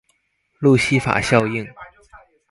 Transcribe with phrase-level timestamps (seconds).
[0.57, 1.67] 路西法效應